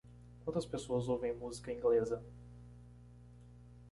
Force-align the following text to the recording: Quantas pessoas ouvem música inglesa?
Quantas 0.43 0.65
pessoas 0.65 1.07
ouvem 1.07 1.31
música 1.37 1.71
inglesa? 1.71 2.25